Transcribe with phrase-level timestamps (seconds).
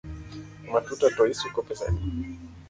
[0.71, 2.01] Matuta to isuko pesa adi?